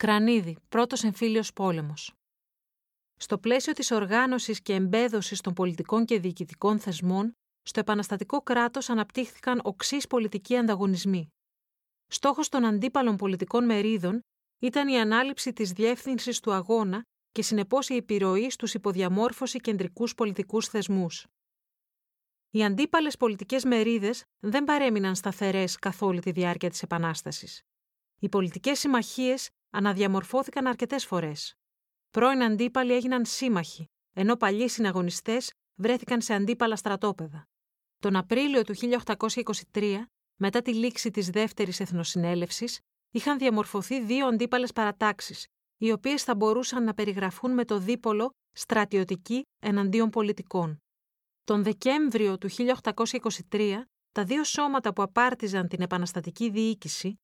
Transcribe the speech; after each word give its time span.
Κρανίδη, 0.00 0.56
πρώτος 0.68 1.04
εμφύλιος 1.04 1.52
πόλεμος. 1.52 2.12
Στο 3.16 3.38
πλαίσιο 3.38 3.72
της 3.72 3.90
οργάνωσης 3.90 4.62
και 4.62 4.74
εμπέδωσης 4.74 5.40
των 5.40 5.52
πολιτικών 5.52 6.04
και 6.04 6.20
διοικητικών 6.20 6.78
θεσμών, 6.78 7.32
στο 7.62 7.80
επαναστατικό 7.80 8.42
κράτος 8.42 8.88
αναπτύχθηκαν 8.90 9.60
οξύς 9.64 10.06
πολιτικοί 10.06 10.56
ανταγωνισμοί. 10.56 11.28
Στόχος 12.06 12.48
των 12.48 12.64
αντίπαλων 12.64 13.16
πολιτικών 13.16 13.64
μερίδων 13.64 14.20
ήταν 14.58 14.88
η 14.88 15.00
ανάληψη 15.00 15.52
της 15.52 15.72
διεύθυνσης 15.72 16.40
του 16.40 16.52
αγώνα 16.52 17.02
και 17.32 17.42
συνεπώς 17.42 17.88
η 17.88 17.96
επιρροή 17.96 18.50
στους 18.50 18.74
υποδιαμόρφωση 18.74 19.58
κεντρικούς 19.58 20.14
πολιτικούς 20.14 20.68
θεσμούς. 20.68 21.26
Οι 22.50 22.64
αντίπαλες 22.64 23.16
πολιτικές 23.16 23.64
μερίδες 23.64 24.24
δεν 24.38 24.64
παρέμειναν 24.64 25.14
σταθερές 25.14 25.76
καθ' 25.76 26.02
όλη 26.02 26.20
τη 26.20 26.30
διάρκεια 26.30 26.70
της 26.70 26.82
Επανάστασης. 26.82 27.62
Οι 28.18 28.28
πολιτικές 28.28 28.78
συμμαχίες 28.78 29.50
αναδιαμορφώθηκαν 29.70 30.66
αρκετές 30.66 31.06
φορές. 31.06 31.54
Πρώην 32.10 32.42
αντίπαλοι 32.42 32.92
έγιναν 32.92 33.24
σύμμαχοι, 33.24 33.84
ενώ 34.12 34.36
παλιοί 34.36 34.68
συναγωνιστές 34.68 35.52
βρέθηκαν 35.74 36.20
σε 36.20 36.34
αντίπαλα 36.34 36.76
στρατόπεδα. 36.76 37.44
Τον 37.98 38.16
Απρίλιο 38.16 38.62
του 38.62 38.74
1823, 39.72 40.06
μετά 40.36 40.62
τη 40.62 40.74
λήξη 40.74 41.10
της 41.10 41.30
δεύτερης 41.30 41.80
εθνοσυνέλευσης, 41.80 42.78
είχαν 43.10 43.38
διαμορφωθεί 43.38 44.04
δύο 44.04 44.26
αντίπαλες 44.26 44.72
παρατάξεις, 44.72 45.46
οι 45.76 45.92
οποίες 45.92 46.22
θα 46.22 46.34
μπορούσαν 46.34 46.84
να 46.84 46.94
περιγραφούν 46.94 47.50
με 47.50 47.64
το 47.64 47.78
δίπολο 47.78 48.30
στρατιωτική 48.52 49.42
εναντίον 49.58 50.10
πολιτικών. 50.10 50.78
Τον 51.44 51.62
Δεκέμβριο 51.62 52.38
του 52.38 52.48
1823, 53.50 53.82
τα 54.12 54.24
δύο 54.24 54.44
σώματα 54.44 54.92
που 54.92 55.02
απάρτιζαν 55.02 55.68
την 55.68 55.80
επαναστατική 55.80 56.50
διοίκηση, 56.50 57.14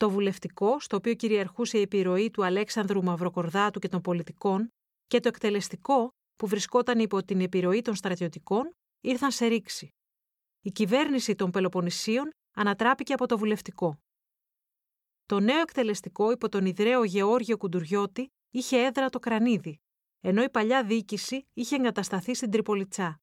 το 0.00 0.10
βουλευτικό, 0.10 0.80
στο 0.80 0.96
οποίο 0.96 1.14
κυριαρχούσε 1.14 1.78
η 1.78 1.80
επιρροή 1.80 2.30
του 2.30 2.44
Αλέξανδρου 2.44 3.02
Μαυροκορδάτου 3.02 3.78
και 3.78 3.88
των 3.88 4.00
πολιτικών, 4.00 4.68
και 5.06 5.20
το 5.20 5.28
εκτελεστικό, 5.28 6.08
που 6.36 6.46
βρισκόταν 6.46 6.98
υπό 6.98 7.24
την 7.24 7.40
επιρροή 7.40 7.82
των 7.82 7.94
στρατιωτικών, 7.94 8.70
ήρθαν 9.00 9.30
σε 9.30 9.46
ρήξη. 9.46 9.88
Η 10.60 10.70
κυβέρνηση 10.70 11.34
των 11.34 11.50
Πελοποννησίων 11.50 12.30
ανατράπηκε 12.56 13.12
από 13.12 13.26
το 13.26 13.38
βουλευτικό. 13.38 13.98
Το 15.26 15.40
νέο 15.40 15.60
εκτελεστικό 15.60 16.30
υπό 16.30 16.48
τον 16.48 16.66
ιδραίο 16.66 17.04
Γεώργιο 17.04 17.56
Κουντουριώτη 17.56 18.26
είχε 18.50 18.84
έδρα 18.84 19.08
το 19.08 19.18
κρανίδι, 19.18 19.76
ενώ 20.20 20.42
η 20.42 20.50
παλιά 20.50 20.84
διοίκηση 20.84 21.46
είχε 21.52 21.76
εγκατασταθεί 21.76 22.34
στην 22.34 22.50
Τριπολιτσά. 22.50 23.20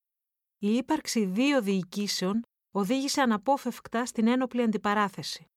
Η 0.58 0.76
ύπαρξη 0.76 1.26
δύο 1.26 1.62
διοικήσεων 1.62 2.42
οδήγησε 2.72 3.22
αναπόφευκτα 3.22 4.06
στην 4.06 4.28
ένοπλη 4.28 4.62
αντιπαράθεση. 4.62 5.48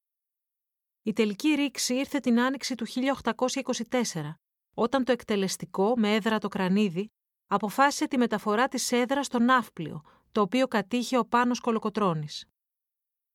Η 1.02 1.12
τελική 1.12 1.48
ρήξη 1.48 1.94
ήρθε 1.94 2.18
την 2.18 2.40
άνοιξη 2.40 2.74
του 2.74 2.86
1824, 2.86 4.34
όταν 4.74 5.04
το 5.04 5.12
εκτελεστικό, 5.12 5.94
με 5.96 6.14
έδρα 6.14 6.38
το 6.38 6.48
κρανίδι, 6.48 7.10
αποφάσισε 7.46 8.08
τη 8.08 8.18
μεταφορά 8.18 8.68
της 8.68 8.92
έδρας 8.92 9.26
στο 9.26 9.38
Ναύπλιο, 9.38 10.02
το 10.32 10.40
οποίο 10.40 10.68
κατήχε 10.68 11.18
ο 11.18 11.24
Πάνος 11.24 11.60
Κολοκοτρώνης. 11.60 12.44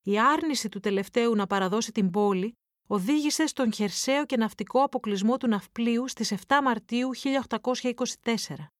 Η 0.01 0.19
άρνηση 0.19 0.69
του 0.69 0.79
τελευταίου 0.79 1.35
να 1.35 1.47
παραδώσει 1.47 1.91
την 1.91 2.09
πόλη 2.09 2.53
οδήγησε 2.87 3.45
στον 3.45 3.73
χερσαίο 3.73 4.25
και 4.25 4.37
ναυτικό 4.37 4.83
αποκλεισμό 4.83 5.37
του 5.37 5.47
Ναυπλίου 5.47 6.07
στις 6.07 6.33
7 6.47 6.59
Μαρτίου 6.63 7.09
1824. 7.15 8.71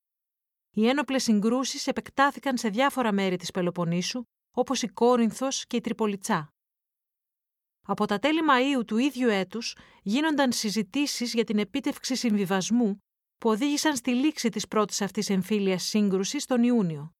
Οι 0.71 0.87
ένοπλες 0.87 1.23
συγκρούσεις 1.23 1.87
επεκτάθηκαν 1.87 2.57
σε 2.57 2.69
διάφορα 2.69 3.11
μέρη 3.11 3.35
της 3.35 3.51
Πελοποννήσου, 3.51 4.23
όπως 4.51 4.81
η 4.81 4.87
Κόρινθος 4.87 5.65
και 5.65 5.75
η 5.75 5.81
Τριπολιτσά. 5.81 6.54
Από 7.87 8.05
τα 8.05 8.19
τέλη 8.19 8.39
Μαΐου 8.49 8.85
του 8.85 8.97
ίδιου 8.97 9.29
έτους 9.29 9.77
γίνονταν 10.03 10.51
συζητήσεις 10.51 11.33
για 11.33 11.43
την 11.43 11.59
επίτευξη 11.59 12.15
συμβιβασμού 12.15 12.97
που 13.37 13.49
οδήγησαν 13.49 13.95
στη 13.95 14.11
λήξη 14.11 14.49
της 14.49 14.67
πρώτης 14.67 15.01
αυτής 15.01 15.29
εμφύλιας 15.29 15.83
σύγκρουσης 15.83 16.45
τον 16.45 16.63
Ιούνιο. 16.63 17.11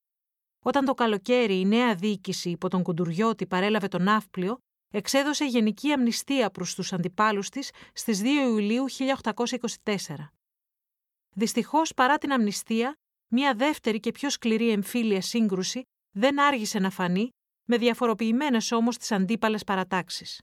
Όταν 0.64 0.86
το 0.86 0.94
καλοκαίρι 0.94 1.60
η 1.60 1.66
νέα 1.66 1.96
διοίκηση 1.96 2.50
υπό 2.50 2.70
τον 2.70 2.84
Κουντουριώτη 2.84 3.48
παρέλαβε 3.48 3.88
τον 3.88 4.04
Ναύπλιο, 4.04 4.58
εξέδωσε 4.94 5.46
γενική 5.46 5.92
αμνηστία 5.92 6.50
προς 6.50 6.76
τους 6.76 6.94
αντιπάλους 6.94 7.50
της 7.50 7.72
στις 7.94 8.22
2 8.22 8.26
Ιουλίου 8.26 8.86
1824. 8.90 10.32
Δυστυχώς, 11.36 11.94
παρά 11.94 12.18
την 12.18 12.32
αμνηστία, 12.32 12.96
μια 13.28 13.54
δεύτερη 13.54 14.00
και 14.00 14.12
πιο 14.12 14.30
σκληρή 14.30 14.70
εμφύλια 14.70 15.22
σύγκρουση 15.22 15.82
δεν 16.12 16.40
άργησε 16.40 16.80
να 16.80 16.90
φανεί, 16.90 17.30
με 17.66 17.78
διαφοροποιημένες 17.78 18.72
όμως 18.72 18.98
τις 18.98 19.12
αντίπαλες 19.12 19.64
παρατάξεις. 19.64 20.42